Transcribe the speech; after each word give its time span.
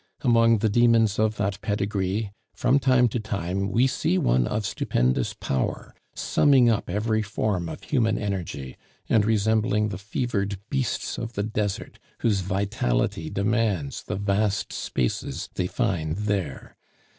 Among 0.21 0.57
the 0.57 0.67
demons 0.67 1.19
of 1.19 1.35
that 1.37 1.61
pedigree, 1.61 2.31
from 2.55 2.79
time 2.79 3.07
to 3.09 3.19
time 3.19 3.69
we 3.71 3.85
see 3.85 4.17
one 4.17 4.47
of 4.47 4.65
stupendous 4.65 5.35
power, 5.35 5.93
summing 6.15 6.71
up 6.71 6.89
every 6.89 7.21
form 7.21 7.69
of 7.69 7.83
human 7.83 8.17
energy, 8.17 8.77
and 9.07 9.23
resembling 9.23 9.89
the 9.89 9.99
fevered 9.99 10.57
beasts 10.71 11.19
of 11.19 11.33
the 11.33 11.43
desert, 11.43 11.99
whose 12.21 12.39
vitality 12.39 13.29
demands 13.29 14.01
the 14.01 14.15
vast 14.15 14.73
spaces 14.73 15.49
they 15.53 15.67
find 15.67 16.17
there. 16.17 16.75